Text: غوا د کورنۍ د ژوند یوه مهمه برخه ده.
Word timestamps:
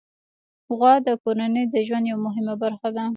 غوا 0.75 0.93
د 1.07 1.09
کورنۍ 1.23 1.63
د 1.69 1.75
ژوند 1.87 2.05
یوه 2.11 2.21
مهمه 2.27 2.53
برخه 2.63 2.89
ده. 2.95 3.05